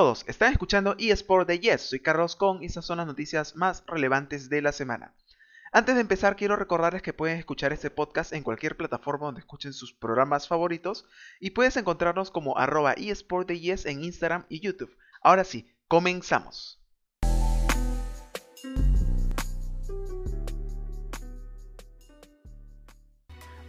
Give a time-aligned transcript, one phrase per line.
[0.00, 3.84] Todos, están escuchando eSport de Yes, soy Carlos con y estas son las noticias más
[3.86, 5.14] relevantes de la semana.
[5.72, 9.74] Antes de empezar quiero recordarles que pueden escuchar este podcast en cualquier plataforma donde escuchen
[9.74, 11.04] sus programas favoritos
[11.38, 14.96] y puedes encontrarnos como arroba eSport de en Instagram y YouTube.
[15.20, 16.80] Ahora sí, comenzamos.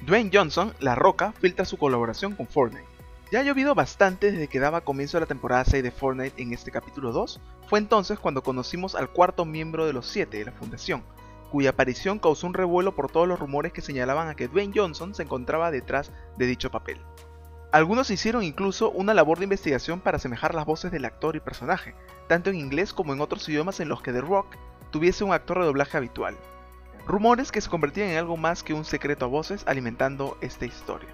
[0.05, 2.91] Dwayne Johnson, La Roca, filtra su colaboración con Fortnite.
[3.31, 6.52] Ya ha llovido bastante desde que daba comienzo a la temporada 6 de Fortnite en
[6.52, 7.40] este capítulo 2.
[7.70, 11.02] Fue entonces cuando conocimos al cuarto miembro de los 7 de la fundación,
[11.49, 15.16] cuya aparición causó un revuelo por todos los rumores que señalaban a que Dwayne Johnson
[15.16, 16.99] se encontraba detrás de dicho papel.
[17.71, 21.95] Algunos hicieron incluso una labor de investigación para asemejar las voces del actor y personaje,
[22.27, 24.57] tanto en inglés como en otros idiomas en los que The Rock
[24.91, 26.35] tuviese un actor de doblaje habitual.
[27.07, 31.07] Rumores que se convertían en algo más que un secreto a voces alimentando esta historia.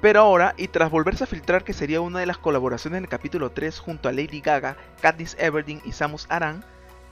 [0.00, 3.10] Pero ahora, y tras volverse a filtrar que sería una de las colaboraciones en el
[3.10, 6.64] capítulo 3 junto a Lady Gaga, Katniss Everdeen y Samus Aran,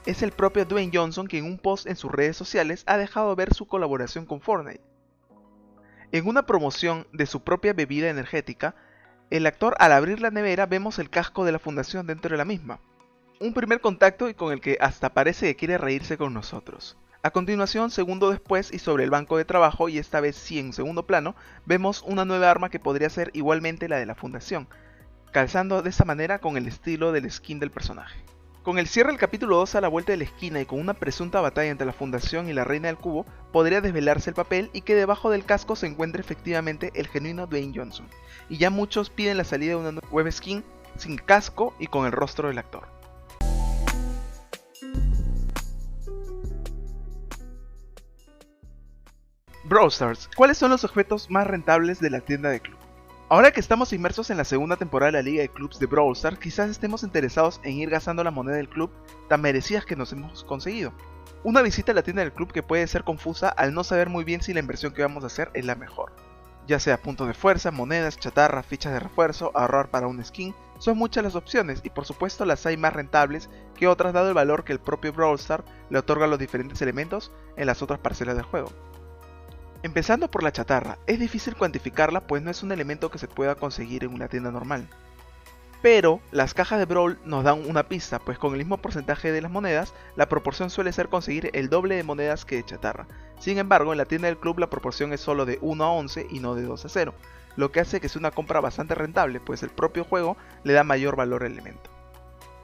[0.07, 3.35] es el propio Dwayne Johnson quien en un post en sus redes sociales ha dejado
[3.35, 4.85] ver su colaboración con Fortnite.
[6.13, 8.77] En una promoción de su propia bebida energética,
[9.31, 12.45] el actor al abrir la nevera vemos el casco de la fundación dentro de la
[12.45, 12.79] misma.
[13.41, 16.97] Un primer contacto y con el que hasta parece que quiere reírse con nosotros.
[17.27, 20.73] A continuación, segundo después y sobre el banco de trabajo, y esta vez sí en
[20.73, 24.69] segundo plano, vemos una nueva arma que podría ser igualmente la de la fundación,
[25.33, 28.17] calzando de esa manera con el estilo del skin del personaje.
[28.63, 30.95] Con el cierre del capítulo 2 a la vuelta de la esquina y con una
[30.95, 34.83] presunta batalla entre la Fundación y la Reina del Cubo, podría desvelarse el papel y
[34.83, 38.07] que debajo del casco se encuentre efectivamente el genuino Dwayne Johnson.
[38.49, 40.63] Y ya muchos piden la salida de una web skin
[40.97, 42.96] sin casco y con el rostro del actor.
[49.69, 52.79] Brawl Stars, ¿cuáles son los objetos más rentables de la tienda de club?
[53.29, 56.13] Ahora que estamos inmersos en la segunda temporada de la liga de clubs de Brawl
[56.13, 58.93] Stars, quizás estemos interesados en ir gastando la moneda del club
[59.29, 60.93] tan merecidas que nos hemos conseguido.
[61.43, 64.23] Una visita a la tienda del club que puede ser confusa al no saber muy
[64.23, 66.13] bien si la inversión que vamos a hacer es la mejor.
[66.69, 70.97] Ya sea puntos de fuerza, monedas, chatarra, fichas de refuerzo, ahorrar para un skin, son
[70.97, 74.63] muchas las opciones y por supuesto las hay más rentables que otras dado el valor
[74.63, 78.37] que el propio Brawl Stars le otorga a los diferentes elementos en las otras parcelas
[78.37, 78.71] del juego.
[79.83, 83.55] Empezando por la chatarra, es difícil cuantificarla pues no es un elemento que se pueda
[83.55, 84.89] conseguir en una tienda normal.
[85.83, 89.43] Pero las cajas de Brawl nos dan una pista, pues con el mismo porcentaje de
[89.43, 93.07] las monedas, la proporción suele ser conseguir el doble de monedas que de chatarra.
[93.39, 96.27] Sin embargo, en la tienda del club la proporción es solo de 1 a 11
[96.31, 97.15] y no de 2 a 0,
[97.57, 100.85] lo que hace que sea una compra bastante rentable, pues el propio juego le da
[100.85, 101.91] mayor valor al elemento.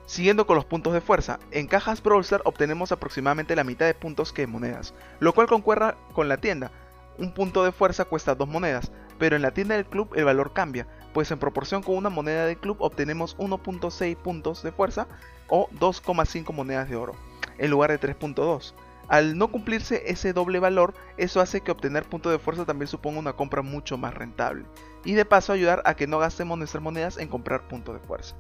[0.07, 3.95] Siguiendo con los puntos de fuerza, en cajas Brawl Stars obtenemos aproximadamente la mitad de
[3.95, 6.73] puntos que de monedas, lo cual concuerda con la tienda,
[7.19, 10.53] un punto de fuerza cuesta 2 monedas, pero en la tienda del club el valor
[10.53, 15.07] cambia, pues en proporción con una moneda del club obtenemos 1.6 puntos de fuerza
[15.49, 17.15] o 2,5 monedas de oro,
[17.59, 18.75] en lugar de 3.2.
[19.09, 23.19] Al no cumplirse ese doble valor, eso hace que obtener puntos de fuerza también suponga
[23.19, 24.65] una compra mucho más rentable,
[25.05, 28.37] y de paso ayudar a que no gastemos nuestras monedas en comprar puntos de fuerza.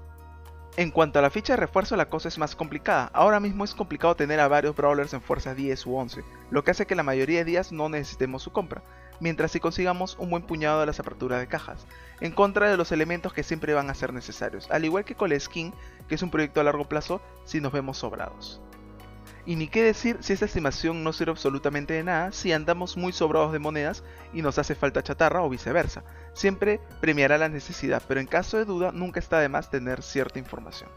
[0.78, 3.74] En cuanto a la ficha de refuerzo la cosa es más complicada, ahora mismo es
[3.74, 7.02] complicado tener a varios brawlers en fuerza 10 u 11, lo que hace que la
[7.02, 8.82] mayoría de días no necesitemos su compra,
[9.20, 11.86] mientras si consigamos un buen puñado de las aperturas de cajas,
[12.20, 15.28] en contra de los elementos que siempre van a ser necesarios, al igual que con
[15.28, 15.74] la skin,
[16.08, 18.62] que es un proyecto a largo plazo si nos vemos sobrados.
[19.44, 23.12] Y ni qué decir si esta estimación no sirve absolutamente de nada si andamos muy
[23.12, 26.04] sobrados de monedas y nos hace falta chatarra o viceversa.
[26.32, 30.38] Siempre premiará la necesidad, pero en caso de duda nunca está de más tener cierta
[30.38, 30.88] información.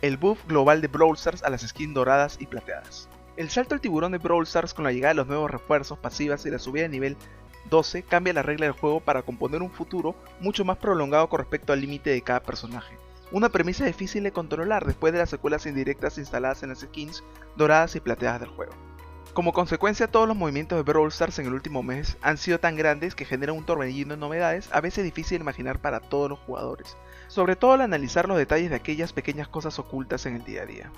[0.00, 3.10] El buff global de Brawl Stars a las skins doradas y plateadas.
[3.36, 6.46] El salto al tiburón de Brawl Stars con la llegada de los nuevos refuerzos, pasivas
[6.46, 7.16] y la subida de nivel
[7.68, 11.72] 12 cambia la regla del juego para componer un futuro mucho más prolongado con respecto
[11.72, 12.96] al límite de cada personaje.
[13.32, 17.22] Una premisa difícil de controlar después de las secuelas indirectas instaladas en las skins
[17.56, 18.72] doradas y plateadas del juego.
[19.34, 22.74] Como consecuencia, todos los movimientos de Brawl Stars en el último mes han sido tan
[22.74, 26.40] grandes que generan un torbellino de novedades a veces difícil de imaginar para todos los
[26.40, 26.96] jugadores,
[27.28, 30.66] sobre todo al analizar los detalles de aquellas pequeñas cosas ocultas en el día a
[30.66, 30.92] día.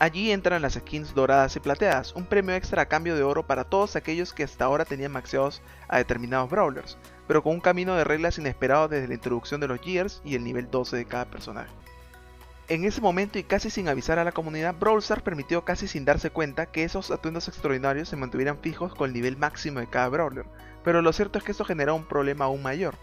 [0.00, 3.64] Allí entran las skins doradas y plateadas, un premio extra a cambio de oro para
[3.64, 6.98] todos aquellos que hasta ahora tenían maxeados a determinados brawlers,
[7.28, 10.42] pero con un camino de reglas inesperado desde la introducción de los Gears y el
[10.42, 11.70] nivel 12 de cada personaje.
[12.66, 16.04] En ese momento y casi sin avisar a la comunidad, Brawl Stars permitió casi sin
[16.04, 20.08] darse cuenta que esos atuendos extraordinarios se mantuvieran fijos con el nivel máximo de cada
[20.08, 20.46] brawler,
[20.82, 22.94] pero lo cierto es que esto generó un problema aún mayor.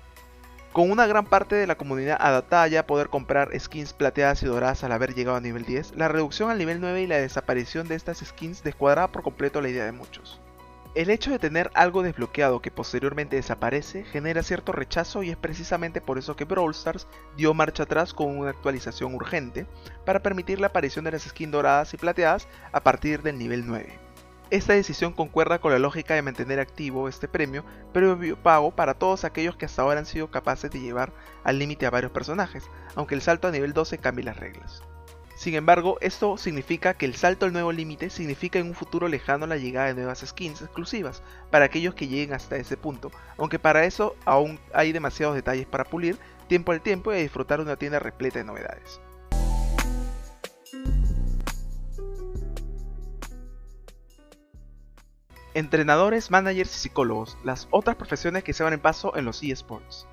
[0.74, 4.46] Con una gran parte de la comunidad adaptada ya a poder comprar skins plateadas y
[4.46, 7.90] doradas al haber llegado a nivel 10, la reducción al nivel 9 y la desaparición
[7.90, 10.40] de estas skins descuadraba por completo la idea de muchos.
[10.96, 16.00] El hecho de tener algo desbloqueado que posteriormente desaparece genera cierto rechazo y es precisamente
[16.00, 19.68] por eso que Brawl Stars dio marcha atrás con una actualización urgente
[20.06, 24.11] para permitir la aparición de las skins doradas y plateadas a partir del nivel 9.
[24.52, 27.64] Esta decisión concuerda con la lógica de mantener activo este premio
[27.94, 31.14] previo pago para todos aquellos que hasta ahora han sido capaces de llevar
[31.46, 34.84] al límite a varios personajes, aunque el salto a nivel 12 cambie las reglas.
[35.38, 39.48] Sin embargo, esto significa que el salto al nuevo límite significa en un futuro lejano
[39.48, 43.86] la llegada de nuevas skins exclusivas para aquellos que lleguen hasta ese punto, aunque para
[43.86, 46.18] eso aún hay demasiados detalles para pulir,
[46.50, 49.00] tiempo al tiempo y disfrutar de una tienda repleta de novedades.
[55.54, 60.08] Entrenadores, managers y psicólogos, las otras profesiones que se van en paso en los eSports.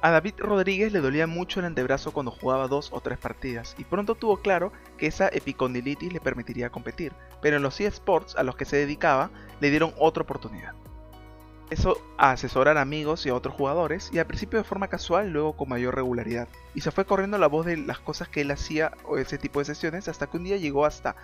[0.00, 3.84] A David Rodríguez le dolía mucho el antebrazo cuando jugaba dos o tres partidas, y
[3.84, 7.12] pronto tuvo claro que esa epicondilitis le permitiría competir,
[7.42, 10.74] pero en los eSports a los que se dedicaba le dieron otra oportunidad.
[11.68, 15.30] Eso a asesorar a amigos y a otros jugadores, y al principio de forma casual,
[15.30, 16.46] luego con mayor regularidad.
[16.76, 19.58] Y se fue corriendo la voz de las cosas que él hacía o ese tipo
[19.58, 21.16] de sesiones hasta que un día llegó hasta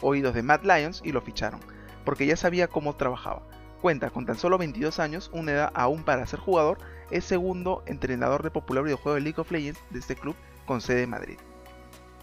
[0.00, 1.60] oídos de Matt Lyons y lo ficharon,
[2.04, 3.42] porque ya sabía cómo trabajaba.
[3.80, 6.78] Cuenta con tan solo 22 años, una edad aún para ser jugador,
[7.10, 11.02] es segundo entrenador de popular videojuego de League of Legends de este club con sede
[11.02, 11.38] en Madrid.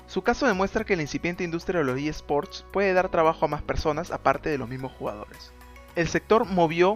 [0.08, 3.62] Su caso demuestra que la incipiente industria de los eSports puede dar trabajo a más
[3.62, 5.52] personas aparte de los mismos jugadores.
[5.96, 6.96] El sector movió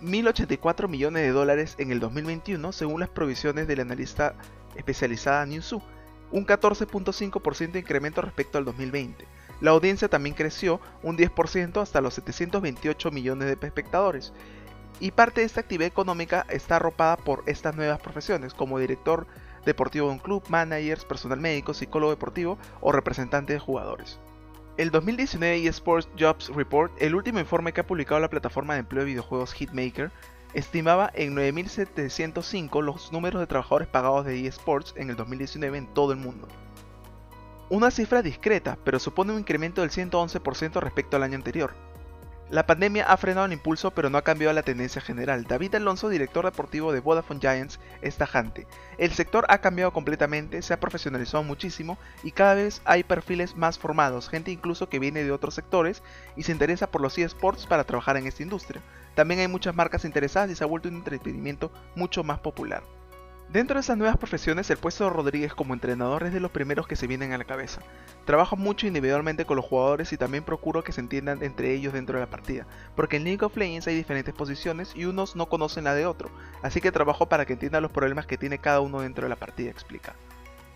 [0.00, 4.34] 1.084 millones de dólares en el 2021 según las provisiones del analista
[4.76, 5.82] especializada Newzoo,
[6.30, 9.26] un 14.5% de incremento respecto al 2020
[9.64, 14.34] la audiencia también creció un 10% hasta los 728 millones de espectadores.
[15.00, 19.26] Y parte de esta actividad económica está arropada por estas nuevas profesiones, como director
[19.64, 24.18] deportivo de un club, managers, personal médico, psicólogo deportivo o representante de jugadores.
[24.76, 29.04] El 2019 eSports Jobs Report, el último informe que ha publicado la plataforma de empleo
[29.04, 30.10] de videojuegos Hitmaker,
[30.52, 36.12] estimaba en 9.705 los números de trabajadores pagados de eSports en el 2019 en todo
[36.12, 36.48] el mundo.
[37.74, 41.74] Una cifra discreta, pero supone un incremento del 111% respecto al año anterior.
[42.48, 45.42] La pandemia ha frenado el impulso, pero no ha cambiado la tendencia general.
[45.42, 48.68] David Alonso, director deportivo de Vodafone Giants, es tajante.
[48.96, 53.76] El sector ha cambiado completamente, se ha profesionalizado muchísimo y cada vez hay perfiles más
[53.76, 56.04] formados, gente incluso que viene de otros sectores
[56.36, 58.82] y se interesa por los eSports para trabajar en esta industria.
[59.16, 62.84] También hay muchas marcas interesadas y se ha vuelto un entretenimiento mucho más popular.
[63.52, 66.88] Dentro de esas nuevas profesiones, el puesto de Rodríguez como entrenador es de los primeros
[66.88, 67.82] que se vienen a la cabeza.
[68.24, 72.18] Trabajo mucho individualmente con los jugadores y también procuro que se entiendan entre ellos dentro
[72.18, 75.84] de la partida, porque en League of Legends hay diferentes posiciones y unos no conocen
[75.84, 76.30] la de otro,
[76.62, 79.36] así que trabajo para que entiendan los problemas que tiene cada uno dentro de la
[79.36, 80.14] partida, explica.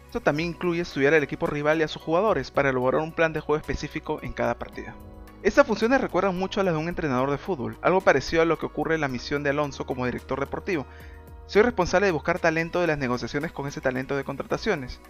[0.06, 3.32] Esto también incluye estudiar al equipo rival y a sus jugadores para elaborar un plan
[3.32, 4.94] de juego específico en cada partida.
[5.43, 8.59] Estas funciones recuerdan mucho a las de un entrenador de fútbol, algo parecido a lo
[8.59, 10.85] que ocurre en la misión de Alonso como director deportivo,
[11.48, 15.00] soy responsable de buscar talento de las negociaciones con ese talento de contrataciones.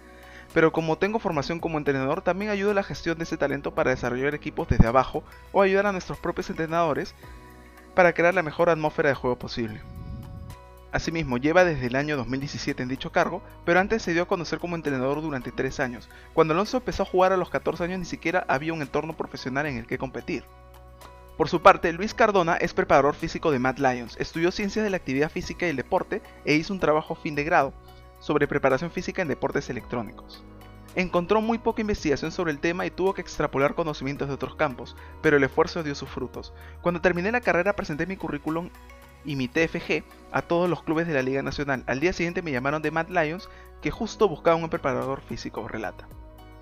[0.53, 3.91] Pero como tengo formación como entrenador, también ayudo a la gestión de ese talento para
[3.91, 5.21] desarrollar equipos desde abajo
[5.51, 7.13] o ayudar a nuestros propios entrenadores
[7.93, 9.81] para crear la mejor atmósfera de juego posible.
[10.93, 14.59] Asimismo, lleva desde el año 2017 en dicho cargo, pero antes se dio a conocer
[14.59, 16.09] como entrenador durante 3 años.
[16.33, 19.65] Cuando Alonso empezó a jugar a los 14 años ni siquiera había un entorno profesional
[19.65, 20.45] en el que competir.
[21.39, 24.97] Por su parte, Luis Cardona es preparador físico de Mad Lions, estudió ciencias de la
[24.97, 27.73] actividad física y el deporte e hizo un trabajo fin de grado
[28.19, 30.43] sobre preparación física en deportes electrónicos.
[30.95, 34.97] Encontró muy poca investigación sobre el tema y tuvo que extrapolar conocimientos de otros campos,
[35.21, 36.51] pero el esfuerzo dio sus frutos.
[36.81, 38.69] Cuando terminé la carrera presenté mi currículum
[39.23, 40.03] y mi TFG
[40.33, 41.85] a todos los clubes de la Liga Nacional.
[41.87, 43.47] Al día siguiente me llamaron de Mad Lions
[43.81, 46.05] que justo buscaban un preparador físico, relata.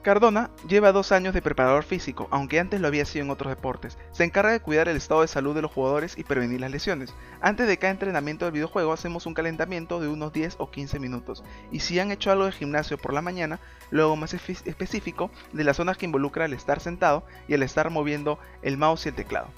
[0.07, 3.97] Cardona lleva dos años de preparador físico, aunque antes lo había sido en otros deportes.
[4.13, 7.13] Se encarga de cuidar el estado de salud de los jugadores y prevenir las lesiones.
[7.41, 11.43] Antes de cada entrenamiento del videojuego hacemos un calentamiento de unos 10 o 15 minutos.
[11.73, 13.59] Y si han hecho algo de gimnasio por la mañana,
[13.91, 18.39] luego más específico de las zonas que involucra el estar sentado y el estar moviendo
[18.61, 19.49] el mouse y el teclado.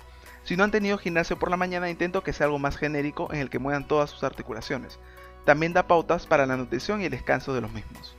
[0.42, 3.38] Si no han tenido gimnasio por la mañana, intento que sea algo más genérico en
[3.40, 4.98] el que muevan todas sus articulaciones.
[5.46, 8.18] También da pautas para la nutrición y el descanso de los mismos.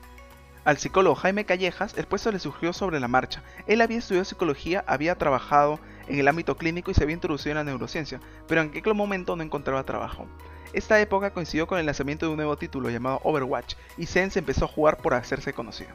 [0.62, 3.42] Al psicólogo Jaime Callejas, el puesto le surgió sobre la marcha.
[3.66, 7.56] Él había estudiado psicología, había trabajado en el ámbito clínico y se había introducido en
[7.56, 10.26] la neurociencia, pero en aquel momento no encontraba trabajo.
[10.74, 14.66] Esta época coincidió con el lanzamiento de un nuevo título llamado Overwatch, y Sense empezó
[14.66, 15.90] a jugar por hacerse conocido.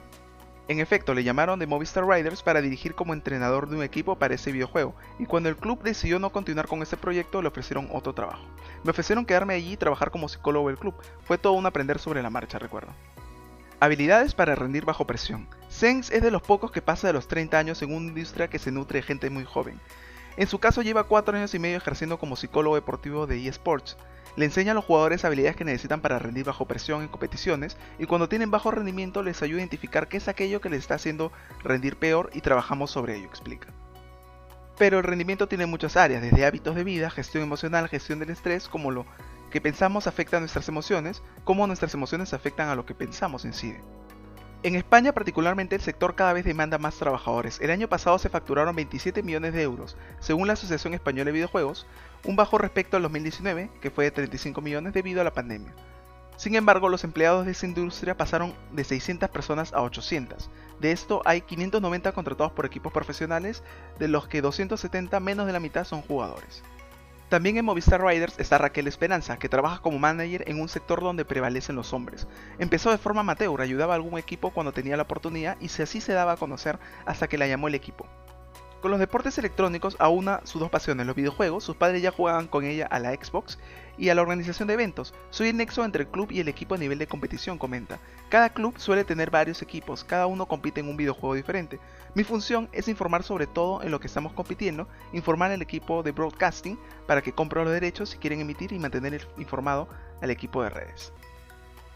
[0.68, 4.34] En efecto, le llamaron de Movistar Riders para dirigir como entrenador de un equipo para
[4.34, 8.14] ese videojuego, y cuando el club decidió no continuar con ese proyecto, le ofrecieron otro
[8.14, 8.44] trabajo.
[8.84, 10.96] Me ofrecieron quedarme allí y trabajar como psicólogo del club.
[11.24, 12.92] Fue todo un aprender sobre la marcha, recuerdo.
[13.86, 15.48] Habilidades para rendir bajo presión.
[15.70, 18.58] Sengs es de los pocos que pasa de los 30 años en una industria que
[18.58, 19.80] se nutre de gente muy joven.
[20.38, 23.96] En su caso lleva 4 años y medio ejerciendo como psicólogo deportivo de eSports.
[24.38, 28.08] Le enseña a los jugadores habilidades que necesitan para rendir bajo presión en competiciones y
[28.08, 31.32] cuando tienen bajo rendimiento les ayuda a identificar qué es aquello que les está haciendo
[31.64, 33.68] rendir peor y trabajamos sobre ello, explica.
[34.80, 38.68] Pero el rendimiento tiene muchas áreas, desde hábitos de vida, gestión emocional, gestión del estrés,
[38.68, 39.06] como lo
[39.56, 43.54] que pensamos afecta a nuestras emociones, como nuestras emociones afectan a lo que pensamos en
[43.54, 43.74] sí.
[44.64, 47.62] En España particularmente el sector cada vez demanda más trabajadores.
[47.62, 51.88] El año pasado se facturaron 27 millones de euros, según la Asociación Española de Videojuegos,
[52.26, 55.74] un bajo respecto al 2019, que fue de 35 millones debido a la pandemia.
[56.36, 60.50] Sin embargo, los empleados de esa industria pasaron de 600 personas a 800.
[60.82, 63.64] De esto hay 590 contratados por equipos profesionales,
[64.00, 66.62] de los que 270 menos de la mitad son jugadores.
[67.30, 71.26] También en Movistar Riders está Raquel Esperanza, que trabaja como manager en un sector donde
[71.26, 72.28] prevalecen los hombres.
[72.60, 76.14] Empezó de forma amateur, ayudaba a algún equipo cuando tenía la oportunidad y así se
[76.14, 78.06] daba a conocer hasta que la llamó el equipo.
[78.82, 82.66] Con los deportes electrónicos aúna sus dos pasiones, los videojuegos, sus padres ya jugaban con
[82.66, 83.58] ella a la Xbox
[83.98, 85.14] y a la organización de eventos.
[85.32, 88.00] Soy el nexo entre el club y el equipo a nivel de competición, comenta.
[88.30, 91.80] Cada club suele tener varios equipos, cada uno compite en un videojuego diferente.
[92.14, 96.12] Mi función es informar sobre todo en lo que estamos compitiendo, informar al equipo de
[96.12, 96.78] broadcasting
[97.08, 99.88] para que compre los derechos si quieren emitir y mantener informado
[100.22, 101.12] al equipo de redes.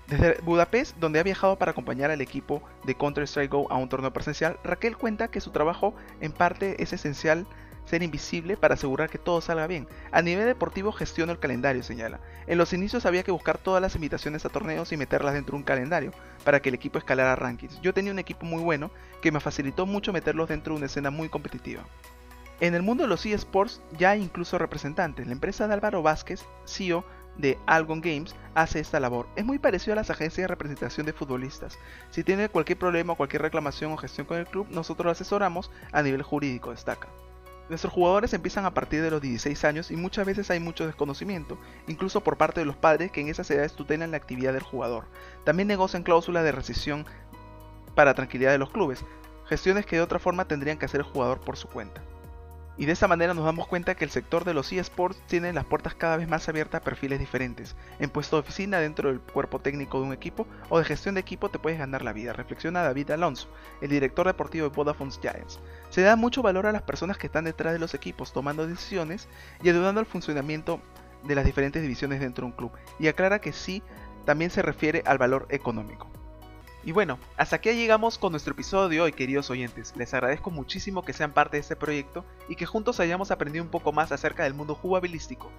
[0.10, 4.12] Desde Budapest, donde ha viajado para acompañar al equipo de Counter-Strike Go a un torneo
[4.12, 7.46] presencial, Raquel cuenta que su trabajo en parte es esencial
[7.86, 9.88] ser invisible para asegurar que todo salga bien.
[10.12, 12.20] A nivel deportivo gestiona el calendario, señala.
[12.48, 15.58] En los inicios había que buscar todas las invitaciones a torneos y meterlas dentro de
[15.58, 16.12] un calendario
[16.44, 17.80] para que el equipo escalara rankings.
[17.82, 18.90] Yo tenía un equipo muy bueno
[19.22, 21.84] que me facilitó mucho meterlos dentro de una escena muy competitiva.
[22.62, 25.28] En el mundo de los eSports ya hay incluso representantes.
[25.28, 27.06] La empresa de Álvaro Vázquez, CEO
[27.40, 29.28] de Algon Games hace esta labor.
[29.36, 31.80] Es muy parecido a las agencias de representación de futbolistas.
[32.12, 36.02] Si tiene cualquier problema cualquier reclamación o gestión con el club, nosotros lo asesoramos a
[36.02, 37.08] nivel jurídico, destaca.
[37.70, 41.60] Nuestros jugadores empiezan a partir de los 16 años y muchas veces hay mucho desconocimiento,
[41.88, 45.06] incluso por parte de los padres que en esas edades tutelan la actividad del jugador.
[45.44, 47.06] También negocian cláusulas de rescisión
[47.94, 49.06] para tranquilidad de los clubes,
[49.48, 52.02] gestiones que de otra forma tendrían que hacer el jugador por su cuenta.
[52.80, 55.66] Y de esta manera nos damos cuenta que el sector de los eSports tiene las
[55.66, 57.76] puertas cada vez más abiertas a perfiles diferentes.
[58.00, 61.20] En puesto de oficina dentro del cuerpo técnico de un equipo o de gestión de
[61.20, 63.50] equipo te puedes ganar la vida, reflexiona David Alonso,
[63.82, 65.60] el director deportivo de Vodafone Giants.
[65.90, 69.28] Se da mucho valor a las personas que están detrás de los equipos tomando decisiones
[69.62, 70.80] y ayudando al funcionamiento
[71.26, 72.72] de las diferentes divisiones dentro de un club.
[72.98, 73.84] Y aclara que sí,
[74.24, 76.10] también se refiere al valor económico.
[76.84, 79.94] Y bueno, hasta aquí llegamos con nuestro episodio de hoy, queridos oyentes.
[79.98, 83.70] Les agradezco muchísimo que sean parte de este proyecto y que juntos hayamos aprendido un
[83.70, 85.52] poco más acerca del mundo jugabilístico.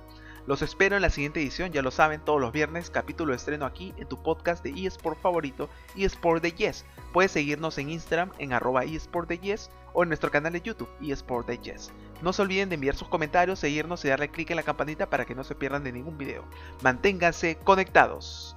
[0.47, 3.67] Los espero en la siguiente edición, ya lo saben, todos los viernes, capítulo de estreno
[3.67, 6.87] aquí en tu podcast de eSport favorito, eSport de Yes.
[7.13, 9.59] Puedes seguirnos en Instagram en arroba eSport de
[9.93, 11.93] o en nuestro canal de YouTube eSport de Yes.
[12.23, 15.27] No se olviden de enviar sus comentarios, seguirnos y darle clic en la campanita para
[15.27, 16.45] que no se pierdan de ningún video.
[16.83, 18.57] Manténganse conectados.